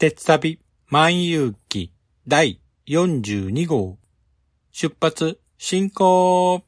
[0.00, 1.90] 鉄旅万有記
[2.24, 3.98] 第42号。
[4.70, 6.67] 出発進行。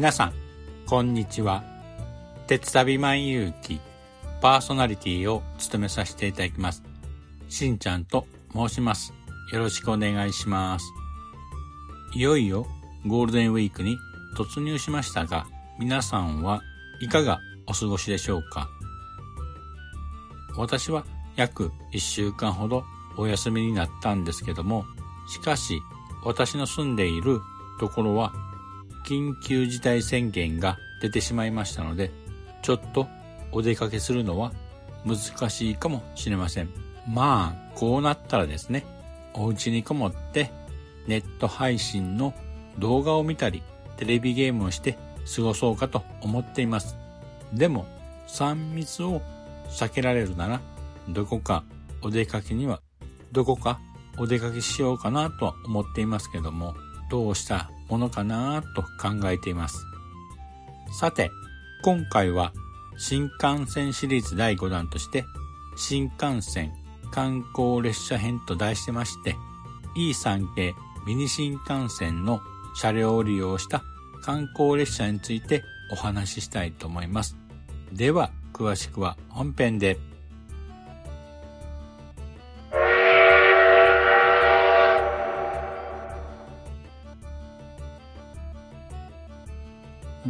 [0.00, 0.32] 皆さん
[0.86, 1.62] こんにちは。
[2.46, 3.80] 鉄旅万有記
[4.40, 6.82] パーソナリティを務めさせていただきます。
[7.50, 9.12] しんちゃんと申します。
[9.52, 10.86] よろしくお願いします。
[12.14, 12.66] いよいよ
[13.06, 13.98] ゴールデンウィークに
[14.38, 15.46] 突入しましたが
[15.78, 16.62] 皆さんは
[17.02, 18.70] いかがお過ごしでしょうか？
[20.56, 21.04] 私は
[21.36, 22.84] 約1週間ほど
[23.18, 24.86] お休みになったんですけども
[25.28, 25.82] しかし
[26.24, 27.42] 私の住んでいる
[27.78, 28.32] ところは
[29.06, 32.10] 緊急事態宣言が出てしまいましたので、
[32.62, 33.08] ちょっと
[33.52, 34.52] お出かけするのは
[35.04, 36.68] 難しいかもしれません。
[37.08, 38.84] まあ、こうなったらですね、
[39.34, 40.50] お家にこもって
[41.06, 42.34] ネット配信の
[42.78, 43.62] 動画を見たり、
[43.96, 44.98] テレビゲームをして
[45.34, 46.96] 過ごそうかと思っています。
[47.52, 47.86] でも、
[48.28, 49.22] 3密を
[49.68, 50.60] 避けられるなら、
[51.08, 51.64] どこか
[52.02, 52.80] お出かけには、
[53.32, 53.80] どこか
[54.18, 56.74] お出かけしようかなとは思っていますけども、
[57.10, 59.84] どうしたものかなと考えています。
[60.98, 61.30] さて、
[61.82, 62.52] 今回は
[62.96, 65.24] 新幹線シリーズ第5弾として
[65.76, 66.72] 新幹線
[67.10, 69.34] 観光列車編と題してまして
[69.96, 70.74] E3 系
[71.06, 72.40] ミニ新幹線の
[72.74, 73.82] 車両を利用した
[74.22, 77.36] 観光列車についてお話ししたいと思います。
[77.92, 79.98] では、詳しくは本編で。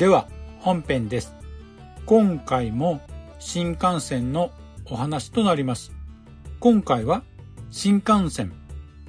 [0.01, 0.29] では
[0.61, 1.37] 本編です。
[2.07, 3.03] 今回も
[3.39, 4.51] 新幹線の
[4.87, 5.93] お話となります。
[6.59, 7.23] 今回は
[7.71, 8.55] 新幹線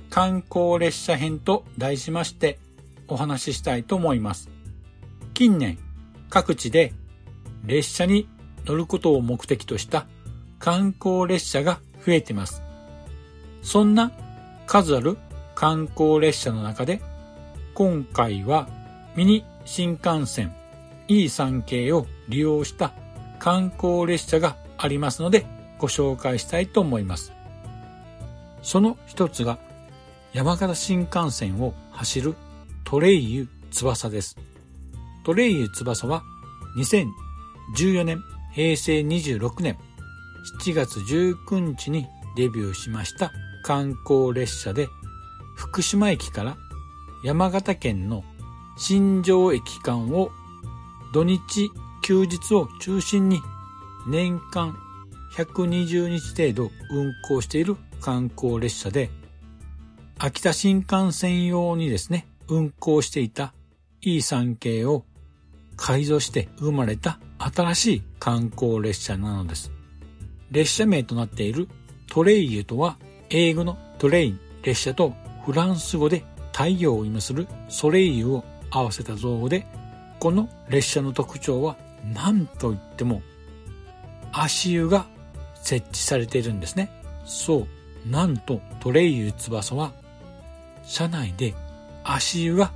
[0.09, 2.59] 観光列車編と題しまして
[3.07, 4.49] お話ししたいと思います。
[5.33, 5.79] 近年
[6.29, 6.91] 各地で
[7.63, 8.27] 列車に
[8.65, 10.07] 乗ることを目的とした
[10.59, 12.63] 観光列車が増えています。
[13.61, 14.11] そんな
[14.67, 15.17] 数ある
[15.55, 17.01] 観光列車の中で
[17.75, 18.67] 今回は
[19.15, 20.53] ミニ新幹線
[21.11, 22.93] E3 系を利用した
[23.39, 25.45] 観光列車がありますので
[25.77, 27.33] ご紹介したいと思います。
[28.61, 29.57] その一つが
[30.33, 32.35] 山形新幹線を走る
[32.85, 34.37] トレイユ翼です。
[35.25, 36.23] トレイユ翼は
[36.77, 38.23] 2014年
[38.53, 39.77] 平成26年
[40.61, 43.31] 7月19日にデビューしました
[43.63, 44.87] 観光列車で
[45.55, 46.57] 福島駅から
[47.23, 48.23] 山形県の
[48.77, 50.31] 新庄駅間を
[51.13, 51.71] 土日
[52.01, 53.41] 休日を中心に
[54.07, 54.77] 年間
[55.35, 59.09] 120日程度運行している観光列車で、
[60.17, 63.53] 秋田新幹線用にですね、運行していた
[64.01, 65.05] E3 系を
[65.77, 69.71] 改造して生まれた新しい観光列車なのです。
[70.51, 71.67] 列車名となっている
[72.07, 72.97] トレイユとは
[73.29, 75.13] 英語のトレイン列車と
[75.45, 79.65] フランス語で太陽を意味するソレイユを合わせた造語で
[80.21, 81.77] この列車の特徴は
[82.13, 83.23] 何と言っても
[84.31, 85.07] 足湯が
[85.63, 86.91] 設置されているんですね。
[87.25, 87.67] そ
[88.05, 89.91] う、なんとトレイユ翼は
[90.83, 91.55] 車内で
[92.03, 92.71] 足湯が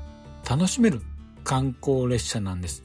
[0.50, 1.04] 楽しめる
[1.44, 2.82] 観光列車なんです。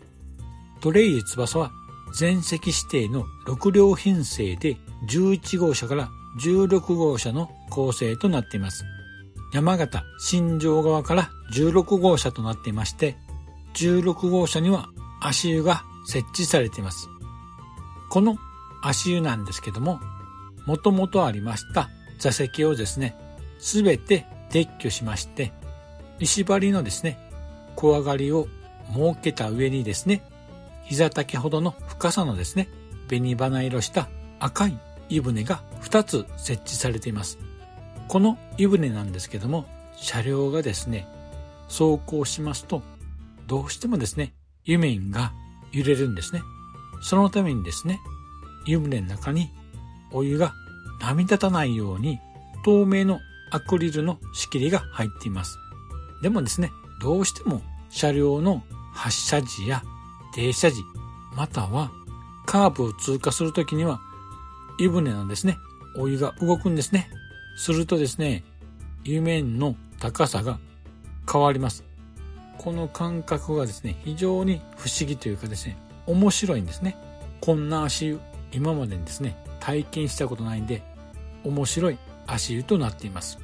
[0.83, 1.71] トレイユ翼は
[2.15, 4.77] 全席指定の6両編成で
[5.09, 8.85] 11号車から16号車の構成となっています。
[9.55, 13.17] 山形、新庄側から16号車となっていまして、
[13.75, 14.91] 16号車には
[15.21, 17.09] 足湯が設置されています。
[18.11, 18.37] この
[18.83, 20.01] 足湯なんですけども、
[20.67, 21.89] もともとありました
[22.19, 23.17] 座席をですね、
[23.59, 25.53] すべて撤去しまして、
[26.19, 27.19] 石張りのですね、
[27.77, 28.49] 小上がりを
[28.93, 30.23] 設けた上にですね、
[30.85, 32.69] 膝丈ほどの深さのですね、
[33.09, 34.09] 紅花色した
[34.39, 34.79] 赤い
[35.09, 37.39] 湯船が2つ設置されています。
[38.09, 41.07] この湯船なんですけども、車両がですね、
[41.69, 42.83] 走行しますと、
[43.51, 44.33] どうしてもですね、
[44.65, 45.33] 湯面が
[45.73, 46.41] 揺れるんですね。
[47.03, 47.99] そのためにですね、
[48.65, 49.51] 湯船の中に
[50.13, 50.55] お湯が
[51.01, 52.21] 波立たないように
[52.65, 53.19] 透明の
[53.51, 55.59] アクリルの仕切りが入っています。
[56.23, 56.71] でもですね、
[57.03, 58.63] どうしても車両の
[58.93, 59.83] 発車時や
[60.33, 60.85] 停車時、
[61.35, 61.91] または
[62.47, 64.01] カーブを通過するときには
[64.79, 65.59] 湯船なんですね、
[65.99, 67.11] お湯が動くんですね。
[67.57, 68.45] するとですね、
[69.03, 70.61] 湯面の高さが
[71.29, 71.90] 変わります。
[72.63, 76.95] この感覚がですね、非常に不思議というかですね、面白いんですね。
[77.41, 78.21] こんな足湯、
[78.53, 80.83] 今までにですね、体験したことないんで、
[81.43, 81.97] 面白い
[82.27, 83.39] 足湯となっています。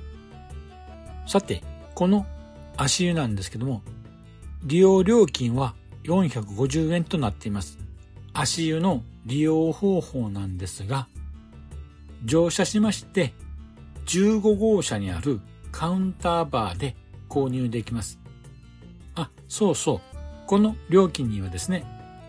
[1.27, 1.63] さて、
[1.95, 2.27] この
[2.77, 3.81] 足湯なんですけども、
[4.65, 5.75] 利用料金は
[6.05, 7.79] 450円となっています。
[8.35, 11.09] 足湯の利用方法なんですが、
[12.23, 13.33] 乗車しまして
[14.05, 15.41] 15号車にある
[15.73, 16.97] カウンターバーで
[17.31, 18.26] 購入できます。
[19.17, 20.01] あ、そうそう。
[20.47, 21.85] この料金にはですね、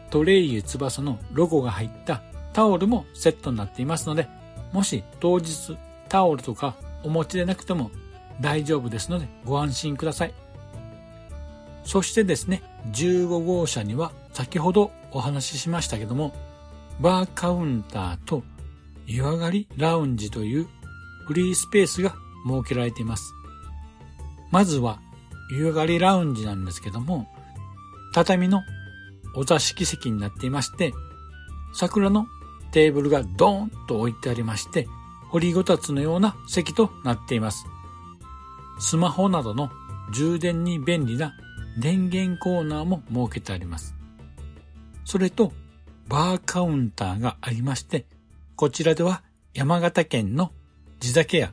[0.09, 2.23] トレイユ翼のロゴが入った
[2.53, 4.27] タオルもセットになっていますので、
[4.71, 5.77] もし当日
[6.09, 7.91] タオルとかお持ちでなくても
[8.41, 10.33] 大丈夫ですのでご安心ください。
[11.83, 16.33] そしてですね、15号車には先ほどお話ししましたけども、
[16.99, 18.43] バーカウンターと
[19.05, 20.67] 湯上がりラウンジという
[21.27, 22.15] フリースペースが
[22.47, 23.33] 設けられています。
[24.51, 24.99] まずは、
[25.49, 27.27] 湯上がりラウンジなんですけども、
[28.13, 28.63] 畳の
[29.35, 30.93] お座敷席になっていまして、
[31.73, 32.27] 桜の
[32.71, 34.87] テーブルがドーンと置いてありまして、
[35.29, 37.65] 掘りごたつのような席となっています。
[38.79, 39.69] スマホなどの
[40.13, 41.33] 充電に便利な
[41.79, 43.95] 電源コーナーも設けてあります。
[45.05, 45.51] それと、
[46.07, 48.05] バーカウンターがありまして、
[48.55, 49.23] こちらでは
[49.53, 50.51] 山形県の
[50.99, 51.51] 地酒や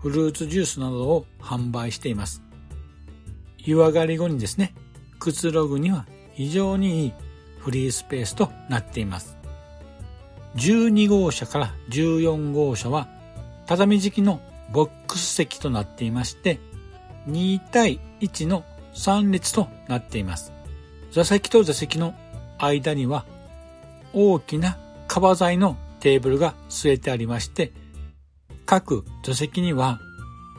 [0.00, 2.42] フルーツジュースなどを販売しています。
[3.70, 4.74] 湯上がり後にですね、
[5.20, 7.12] くつろぐには非常にいい
[7.58, 9.36] フリースペースとなっています。
[10.56, 13.08] 12号車から14号車は
[13.66, 14.40] 畳敷きの
[14.72, 16.58] ボックス席となっていまして、
[17.28, 20.52] 2対1の3列となっています。
[21.12, 22.14] 座席と座席の
[22.58, 23.24] 間には
[24.12, 27.72] 大きな革材のテーブルが据えてありまして、
[28.66, 30.00] 各座席には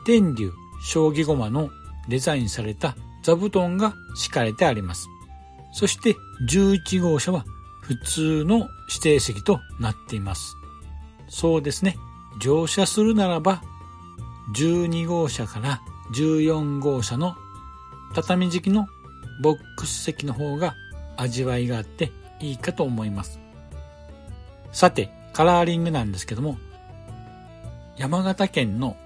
[0.06, 0.50] 天竜
[0.82, 1.68] 将棋駒の
[2.08, 5.08] デザインされた座布団が敷かれてあります。
[5.72, 6.16] そして
[6.48, 7.44] 11号車は
[7.80, 10.56] 普通の指定席となっています。
[11.28, 11.96] そうですね。
[12.40, 13.62] 乗車するならば
[14.54, 15.80] 12号車から
[16.14, 17.36] 14号車の
[18.14, 18.86] 畳敷きの
[19.42, 20.74] ボックス席の方が
[21.16, 23.40] 味わいがあっていいかと思います。
[24.72, 26.58] さて、カラーリングなんですけども、
[27.96, 28.96] 山形県の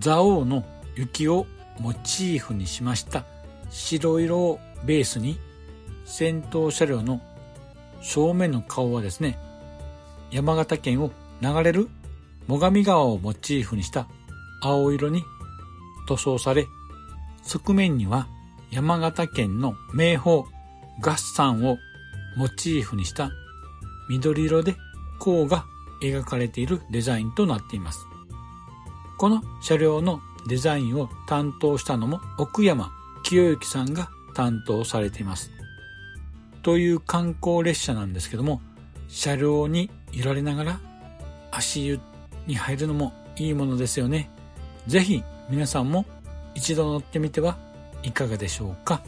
[0.00, 0.64] 蔵王の
[0.96, 1.46] 雪を
[1.80, 3.24] モチーフにしました
[3.70, 5.38] 白色をベースに
[6.04, 7.20] 先頭車両の
[8.02, 9.38] 正面の顔はですね、
[10.30, 11.10] 山形県を
[11.40, 11.88] 流れる
[12.48, 14.08] 最上川をモチーフにした
[14.62, 15.22] 青色に
[16.08, 16.66] 塗装され、
[17.42, 18.26] 側面には
[18.70, 20.44] 山形県の名宝
[21.00, 21.78] 合算を
[22.36, 23.30] モチーフにした
[24.08, 24.76] 緑色で
[25.18, 25.64] 甲が
[26.02, 28.06] 描かれているデザインとなっています。
[29.18, 32.90] この車両のデザインを担当したのも奥山
[33.22, 35.50] 清之さんが担当されています。
[36.62, 38.60] という観光列車なんですけども、
[39.08, 40.80] 車両に揺られながら
[41.50, 42.00] 足湯
[42.46, 44.30] に入るのもいいものですよね。
[44.86, 46.06] ぜひ皆さんも
[46.54, 47.58] 一度乗ってみては
[48.02, 49.02] いかがでしょうか。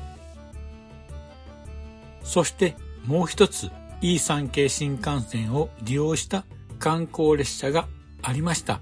[2.22, 3.70] そしてもう一つ
[4.00, 6.44] E3 系新幹線を利用した
[6.78, 7.86] 観光列車が
[8.22, 8.80] ありました。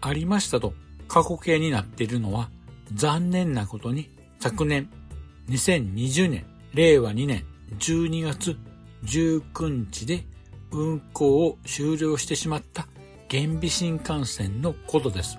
[0.00, 0.74] ありましたと
[1.08, 2.50] 過去形になっているのは
[2.94, 4.88] 残念なことに昨年
[5.48, 7.44] 2020年令和2年
[7.78, 8.56] 12月
[9.04, 10.24] 19日で
[10.70, 12.86] 運行を終了してしまった
[13.30, 15.38] 原美新幹線のことです。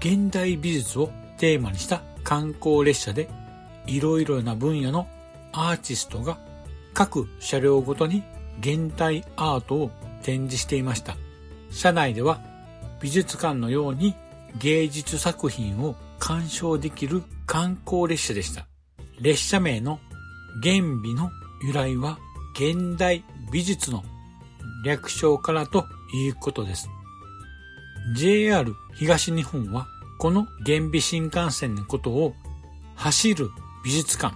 [0.00, 3.28] 現代美術をテーマにした観光列車で
[3.86, 5.08] いろいろな分野の
[5.52, 6.38] アーティストが
[6.94, 8.22] 各車両ごとに
[8.60, 9.90] 現代アートを
[10.22, 11.16] 展示していました。
[11.70, 12.40] 車内では
[13.00, 14.14] 美術館のように
[14.56, 18.66] 芸術作品を鑑賞できる観光列車でした。
[19.20, 20.00] 列車名の
[20.62, 21.30] 原美の
[21.62, 22.18] 由来は
[22.54, 24.02] 現代美術の
[24.84, 26.88] 略称からということです。
[28.16, 29.86] JR 東日本は
[30.18, 32.34] この原美新幹線のことを
[32.96, 33.50] 走る
[33.84, 34.34] 美術館、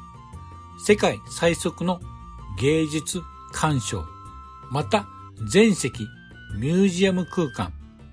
[0.86, 2.00] 世界最速の
[2.60, 4.04] 芸術鑑賞、
[4.70, 5.06] また
[5.50, 6.06] 全席
[6.56, 7.72] ミュージアム空間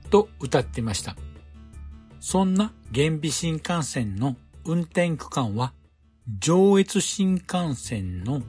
[0.10, 1.15] と歌っていました。
[2.20, 4.36] そんな原美新幹線の
[4.66, 5.74] 運転区間は
[6.40, 8.42] 上越新幹線の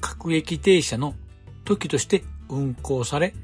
[0.00, 1.14] 各駅停車の
[1.64, 3.34] 時として運行され、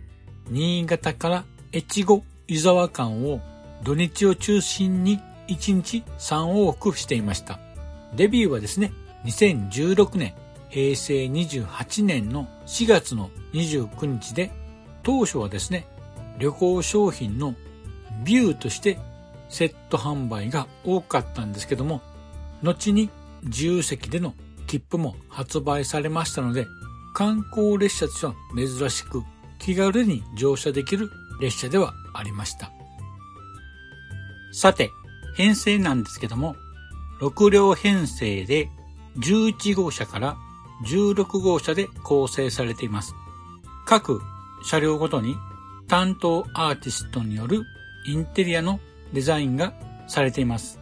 [0.49, 3.40] 新潟から越後伊沢間を
[3.85, 7.61] 土日を中心に1日3往復していました。
[8.14, 8.92] デビューはですね、
[9.25, 10.35] 2016年、
[10.71, 14.50] 平成28年の4月の29日で、
[15.02, 15.87] 当初はですね、
[16.38, 17.54] 旅行商品の
[18.25, 18.99] ビューとして
[19.48, 22.02] セット販売が多かったんですけども、
[22.62, 23.10] 後に
[23.44, 24.34] 自由席での
[24.66, 26.66] 切符も発売されましたので、
[27.14, 29.22] 観光列車としては珍しく
[29.58, 31.10] 気軽に乗車できる
[31.40, 32.70] 列車ではありました。
[34.52, 34.90] さて、
[35.36, 36.56] 編成なんですけども、
[37.20, 38.68] 6両編成で
[39.18, 40.36] 11号車から
[40.86, 43.14] 16号車で構成されています。
[43.86, 44.20] 各
[44.64, 45.36] 車両ごとに
[45.88, 47.64] 担当アーティストによる
[48.06, 48.80] インテリアの
[49.12, 49.72] デザインが
[50.06, 50.78] されています。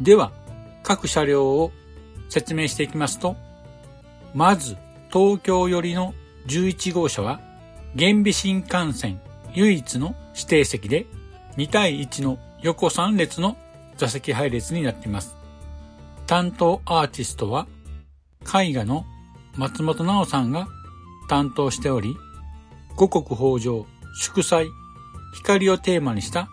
[0.00, 0.32] では、
[0.82, 1.72] 各車両を
[2.28, 3.36] 説明していきますと、
[4.34, 4.76] まず
[5.12, 6.14] 東京寄りの
[6.46, 7.40] 11号車は、
[7.98, 9.20] 原美新幹線
[9.54, 11.06] 唯一の指定席で
[11.56, 13.56] 2対1の横3列の
[13.96, 15.36] 座席配列になっています。
[16.26, 17.66] 担当アーティストは
[18.42, 19.04] 絵画の
[19.56, 20.68] 松本直さんが
[21.28, 22.14] 担当しており、
[22.96, 24.68] 五穀豊穣、祝祭、
[25.34, 26.48] 光をテーマにした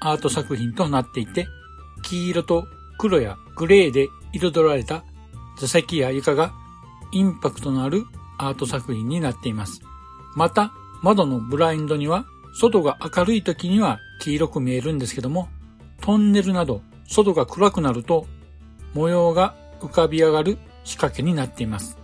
[0.00, 1.48] アート作品となっていて、
[2.02, 2.66] 黄色と
[2.98, 5.04] 黒やグレーで彩られた
[5.58, 6.52] 座席や床が
[7.12, 8.04] インパクトのある
[8.38, 9.80] アート作品になっています。
[10.36, 12.24] また、窓のブラインドには、
[12.54, 15.48] 外が明るい時には黄色く見えるんですけども、
[16.00, 18.26] トンネルなど外が暗くなると
[18.94, 21.98] 模様が浮かび上がる仕掛けになっています。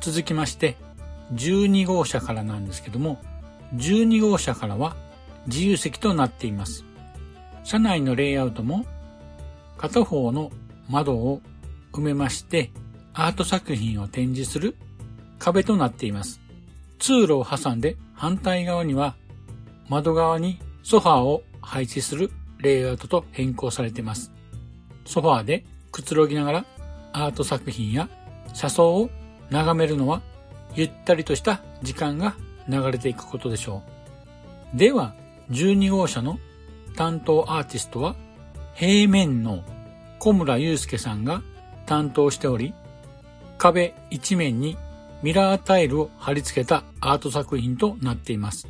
[0.00, 0.76] 続きまして、
[1.34, 3.20] 12号車からなんですけども、
[3.74, 4.96] 12号車からは
[5.46, 6.84] 自由席となっています。
[7.64, 8.84] 車内のレイアウトも
[9.76, 10.50] 片方の
[10.88, 11.40] 窓を
[11.92, 12.70] 埋めまして
[13.14, 14.76] アート作品を展示する
[15.38, 16.40] 壁となっています。
[16.98, 19.16] 通路を挟んで反対側には
[19.88, 24.32] 窓側にソファーを配置するレイアウトと変更されています。
[25.04, 26.64] ソファーでくつろぎながら
[27.12, 28.08] アート作品や
[28.54, 29.10] 車窓を
[29.50, 30.22] 眺めるのは
[30.74, 32.36] ゆったりとした時間が
[32.68, 33.82] 流れていくことでしょ
[34.74, 34.76] う。
[34.76, 35.14] では、
[35.50, 36.38] 12号車の
[36.96, 38.16] 担当アーティストは
[38.74, 39.62] 平面の
[40.18, 41.42] 小村祐介さんが
[41.86, 42.74] 担当しており、
[43.58, 44.76] 壁一面に
[45.22, 48.68] ミラータイルを貼り付けたアート作品となっています。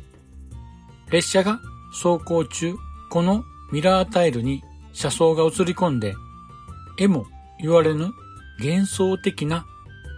[1.09, 1.59] 列車が
[1.91, 2.75] 走行中、
[3.09, 6.15] このミラータイルに車窓が映り込んで、
[6.97, 7.25] 絵も
[7.59, 8.11] 言われぬ
[8.59, 9.65] 幻想的な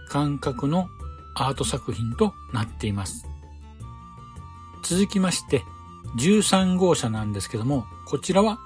[0.08, 0.88] 感覚の
[1.34, 3.26] アート作品となっています。
[4.82, 5.62] 続きまして、
[6.16, 8.58] 13号車なんですけども、こちらは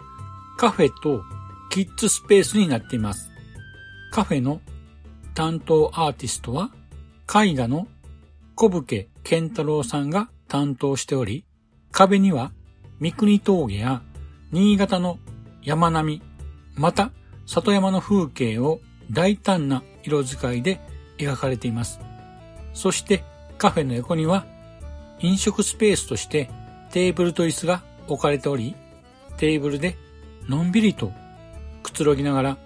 [0.56, 1.22] カフェと
[1.70, 3.30] キッズスペースになっています。
[4.10, 4.60] カフェの
[5.34, 6.70] 担当アーティストは
[7.28, 7.88] 絵画の
[8.54, 11.44] 小武健太郎さんが担当しており、
[11.90, 12.52] 壁には
[13.00, 14.02] 三国峠や
[14.52, 15.18] 新潟の
[15.62, 16.22] 山並み、
[16.76, 17.10] また
[17.46, 20.80] 里山の風景を大胆な色使いで
[21.18, 22.00] 描かれています。
[22.72, 23.24] そして
[23.58, 24.46] カフェの横には
[25.20, 26.50] 飲食スペースとして
[26.94, 28.76] テーブルと椅子が置かれており、
[29.36, 29.96] テーブルで
[30.48, 31.10] のんびりと
[31.82, 32.56] くつろぎながら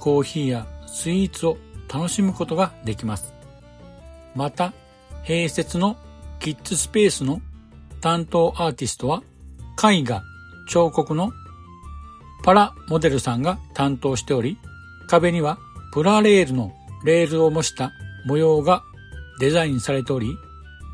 [0.00, 1.58] コーヒーやスイーツを
[1.88, 3.32] 楽しむことができます。
[4.34, 4.72] また、
[5.24, 5.96] 併設の
[6.40, 7.40] キッズスペースの
[8.00, 9.22] 担当アーティストは
[9.80, 10.24] 絵画、
[10.68, 11.30] 彫刻の
[12.42, 14.58] パラモデルさんが担当しており、
[15.06, 15.56] 壁には
[15.92, 16.72] プラレールの
[17.04, 17.92] レールを模した
[18.26, 18.82] 模様が
[19.38, 20.36] デザインされており、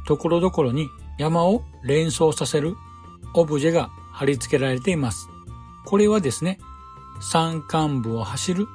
[0.06, 2.74] ところどころに山を連想させる
[3.34, 5.28] オブジェが貼り付けられています。
[5.84, 6.58] これはですね、
[7.20, 8.66] 山間部を走る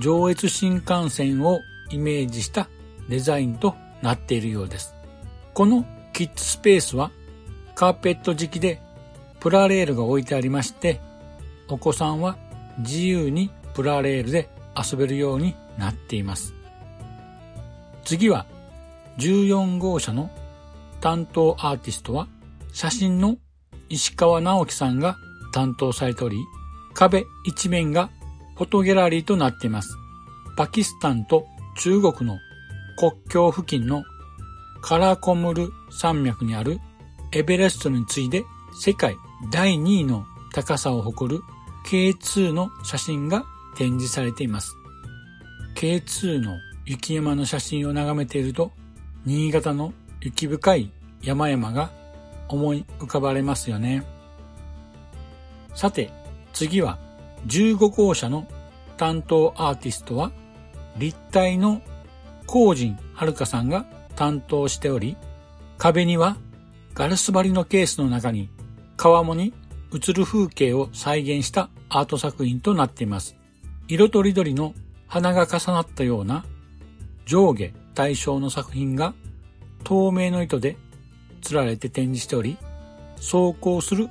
[0.00, 2.68] 上越新幹線をイメージした
[3.08, 4.94] デザインとなっているようです。
[5.54, 7.10] このキッズスペースは
[7.74, 8.80] カーペット敷きで
[9.40, 11.00] プラレールが置いてありまして、
[11.68, 12.36] お子さんは
[12.78, 16.54] 自由にプラレールで遊べるようになっています。
[18.04, 18.46] 次は
[19.18, 20.30] 14号車の
[21.02, 22.28] 担当アーティストは
[22.72, 23.36] 写真の
[23.88, 25.18] 石川直樹さんが
[25.52, 26.38] 担当されており、
[26.94, 28.08] 壁一面が
[28.56, 29.96] フォトギャラリーとなっています。
[30.56, 32.38] パキスタンと中国の
[32.96, 34.04] 国境付近の
[34.80, 36.78] カラコムル山脈にある
[37.32, 38.44] エベレストに次いで
[38.80, 39.16] 世界
[39.50, 41.42] 第2位の高さを誇る
[41.86, 43.44] K2 の写真が
[43.74, 44.76] 展示されています。
[45.74, 48.70] K2 の雪山の写真を眺めていると、
[49.24, 49.92] 新潟の
[50.22, 51.90] 雪深い山々が
[52.48, 54.04] 思い浮かばれますよね。
[55.74, 56.10] さて、
[56.52, 56.98] 次は
[57.46, 58.46] 15号車の
[58.96, 60.30] 担当アーティストは
[60.96, 61.82] 立体の
[62.46, 65.16] コーはるかさんが担当しており、
[65.78, 66.36] 壁には
[66.94, 68.48] ガラス張りのケースの中に
[68.96, 69.54] 川面に
[69.92, 73.36] 映る風景を再現したアート作品となっています。
[73.88, 74.74] 色とりどりの
[75.08, 76.44] 花が重なったような
[77.26, 79.14] 上下対象の作品が
[79.82, 80.76] 透明の糸で
[81.42, 82.56] 釣られて展示しており、
[83.16, 84.08] 走行する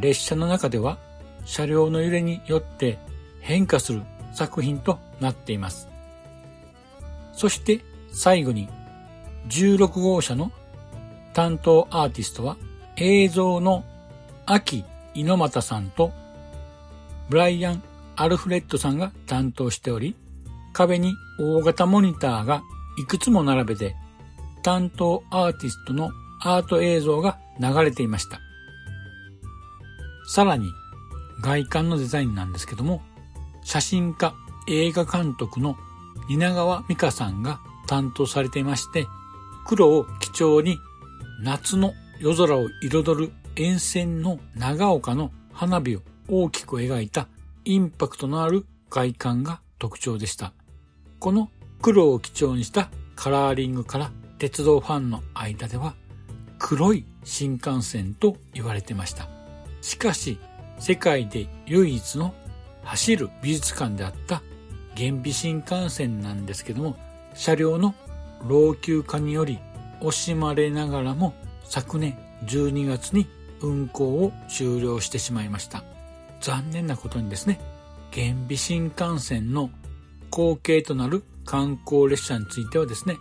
[0.00, 0.98] 列車の中では
[1.44, 2.98] 車両の揺れによって
[3.40, 4.02] 変化する
[4.32, 5.88] 作品となっています。
[7.32, 7.80] そして
[8.12, 8.68] 最後に
[9.48, 10.52] 16号車の
[11.32, 12.56] 担当アーティストは
[12.96, 13.84] 映像の
[14.46, 14.84] 秋
[15.14, 16.12] 猪俣さんと
[17.28, 17.82] ブライアン・
[18.16, 20.14] アルフレッドさんが担当しており、
[20.72, 22.62] 壁に大型モニターが
[22.98, 23.96] いくつも並べて
[24.64, 28.40] 担当アーティストのアート映像が流れていました。
[30.26, 30.72] さらに
[31.42, 33.02] 外観のデザインなんですけども、
[33.62, 34.34] 写真家、
[34.66, 35.76] 映画監督の
[36.28, 39.06] 蜷川美香さんが担当されていまして、
[39.66, 40.78] 黒を基調に
[41.42, 47.28] 夏の夜空を彩る沿線の長岡の花火を大きく描いた
[47.66, 50.54] インパクトのある外観が特徴でした。
[51.20, 51.50] この
[51.82, 54.10] 黒を基調にしたカラーリングから
[54.44, 55.94] 鉄道ファンの間では
[56.58, 59.26] 黒い新幹線と言われてました。
[59.80, 60.38] しかし
[60.78, 62.34] 世界で唯一の
[62.82, 64.42] 走る美術館であった
[64.98, 66.94] 原美新幹線なんですけども
[67.32, 67.94] 車両の
[68.46, 69.58] 老朽化により
[70.02, 71.32] 惜しまれながらも
[71.64, 73.26] 昨年12月に
[73.62, 75.84] 運行を終了してしまいました。
[76.42, 77.58] 残念なことにですね、
[78.12, 79.70] 原美新幹線の
[80.28, 83.16] 後継となる観光列車についてはですね、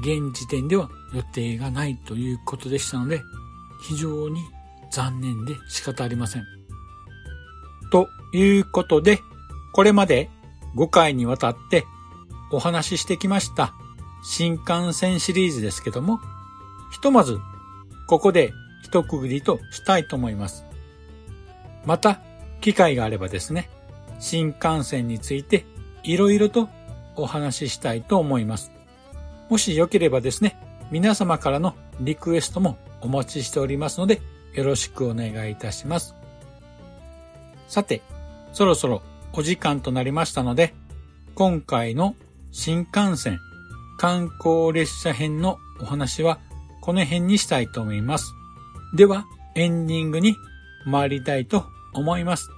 [0.00, 3.22] 現時点では予定がないということでしたので、
[3.82, 4.42] 非常に
[4.90, 6.44] 残念で仕方ありません。
[7.90, 9.20] ということで、
[9.72, 10.30] これまで
[10.76, 11.84] 5回にわたって
[12.50, 13.74] お話ししてきました
[14.24, 16.20] 新幹線シリーズですけども、
[16.90, 17.38] ひとまず
[18.06, 18.52] ここで
[18.82, 20.64] 一区切りとしたいと思います。
[21.84, 22.20] また、
[22.60, 23.68] 機会があればですね、
[24.18, 25.66] 新幹線について
[26.02, 26.68] いろいろと
[27.16, 28.73] お話ししたいと思います。
[29.48, 30.56] もしよければですね、
[30.90, 34.20] 皆様からのリクエストもお待ちしておりますので、
[34.54, 36.14] よろしくお願いいたします。
[37.68, 38.02] さて、
[38.52, 39.02] そろそろ
[39.32, 40.74] お時間となりましたので、
[41.34, 42.14] 今回の
[42.52, 43.40] 新幹線
[43.98, 46.38] 観光列車編のお話は
[46.80, 48.32] この辺にしたいと思います。
[48.94, 49.24] では、
[49.56, 50.36] エンディングに
[50.86, 52.50] 参りたいと思います。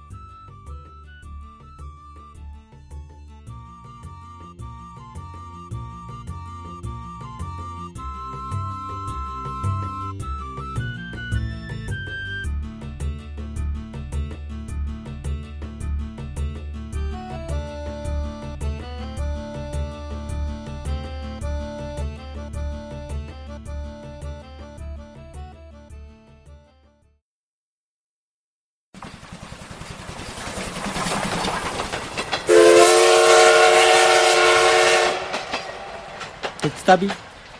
[36.87, 37.09] 旅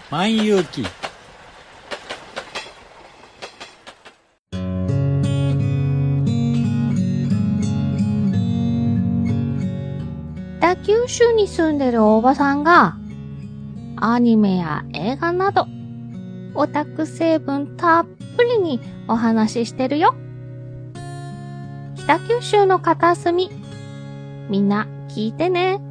[0.09, 0.85] 万有記
[10.61, 12.95] 北九州に住んでるおばさんが
[13.97, 15.65] アニメや映画など、
[16.55, 20.15] オタク成分たっぷりにお話ししてるよ。
[21.95, 23.49] 北九州の片隅、
[24.49, 25.86] みんな聞いてね。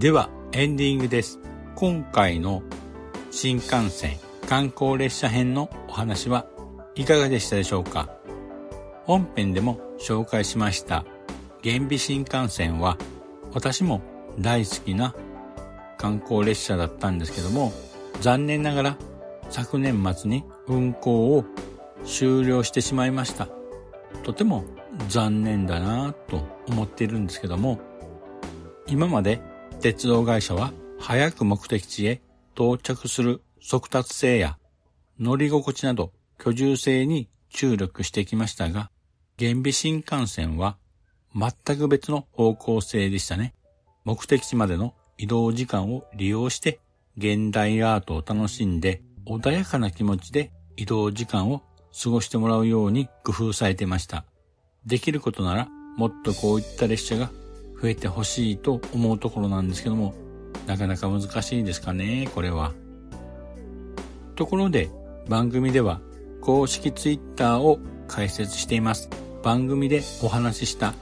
[0.00, 1.38] では、エンディングです。
[1.76, 2.62] 今回の
[3.30, 4.16] 新幹線
[4.48, 6.46] 観光列車編のお話は
[6.94, 8.08] いかがでしたでしょうか？
[9.04, 11.04] 本編でも紹介しました
[11.62, 12.96] 原美新幹線は
[13.52, 14.00] 私も
[14.38, 15.14] 大好きな
[15.98, 17.70] 観光列車だったんですけども
[18.22, 18.96] 残念ながら
[19.50, 21.44] 昨年末に運行を
[22.06, 23.48] 終了してしまいました。
[24.22, 24.64] とても
[25.08, 27.78] 残念だなぁと思っているんですけども
[28.86, 29.42] 今まで
[29.80, 32.20] 鉄道会社は早く目的地へ
[32.54, 34.58] 到着する速達性や
[35.18, 38.90] 乗り心地など居住性に注力してきましたが、
[39.38, 40.76] 原美新幹線は
[41.34, 43.54] 全く別の方向性でしたね。
[44.04, 46.78] 目的地までの移動時間を利用して
[47.16, 51.62] 現代アートを楽しんで穏やかな気持ちで移動時間を
[52.02, 54.26] 過ごしてもらうように工夫されてました。
[54.84, 57.30] できることならもっとこういった列車が
[57.80, 60.14] 増えてほしいと思うところなんですけども、
[60.66, 62.72] なかなか難しいですかね、これは。
[64.36, 64.90] ところで、
[65.28, 66.00] 番組では
[66.40, 69.08] 公式ツイッターを開設しています。
[69.42, 70.94] 番組でお話しした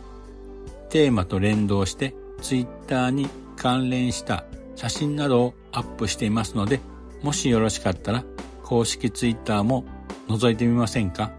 [0.91, 4.45] テーマと連動してツイッターに関連した
[4.77, 6.81] 写真などをアップしていますので、
[7.23, 8.25] もしよろしかったら
[8.63, 9.85] 公式ツイッターも
[10.29, 11.33] 覗いてみませんか？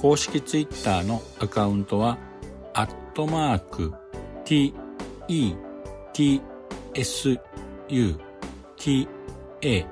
[0.00, 2.18] 公式ツイッターのアカウントは、
[2.74, 3.94] アットマーク
[4.44, 4.74] t,
[5.28, 5.54] e,
[6.12, 6.42] t,
[6.94, 7.40] s,
[7.88, 8.14] u,
[8.76, 9.08] t,
[9.62, 9.86] a,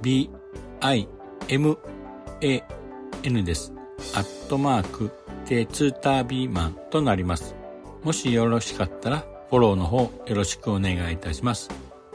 [0.00, 0.30] b,
[0.80, 1.08] i,
[1.48, 1.78] m,
[2.40, 2.62] a,
[3.24, 3.72] n です。
[4.14, 5.10] アットマーク、
[5.46, 7.54] テツータービーマンとなります。
[8.02, 11.68] もしよろしかったら、フォローの方よろしくお願いいたします。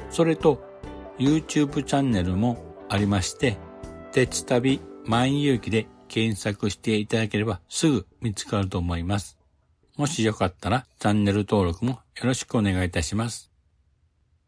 [0.09, 0.63] それと、
[1.19, 3.57] YouTube チャンネルもありまして、
[4.11, 9.37] 鉄旅万有記で検索していただければすぐ見つかると思います。
[9.95, 13.51] もしよかったらチャンネル登録もよろしくお願いいたします。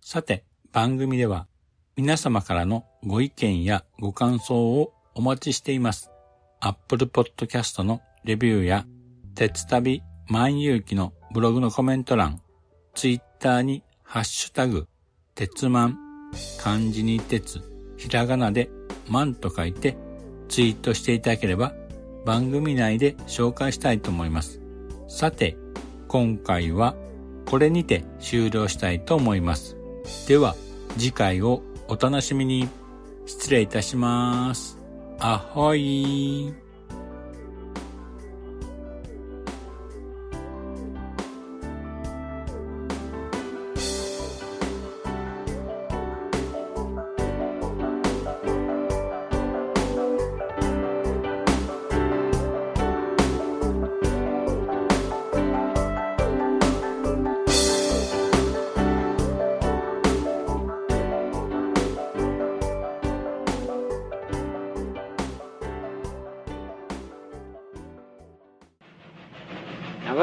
[0.01, 1.47] さて、番組では
[1.95, 6.09] 皆様からのご意見やご感想をお待ちしています。
[6.59, 8.85] Apple Podcast のレビューや、
[9.35, 12.41] 鉄旅万有記のブログのコメント欄、
[12.95, 14.87] Twitter にハッシュタグ、
[15.35, 15.99] 鉄万、
[16.57, 17.61] 漢字に鉄、
[17.97, 18.69] ひらがなで
[19.09, 19.95] 万と書いて
[20.49, 21.73] ツイートしていただければ
[22.25, 24.64] 番組内で紹介したいと思います。
[25.15, 25.55] さて、
[26.09, 26.93] 今回は
[27.45, 29.77] これにて終了したいと思います。
[30.27, 30.57] では、
[30.97, 32.67] 次回をお楽しみに。
[33.25, 34.77] 失礼いたします。
[35.17, 36.53] あほい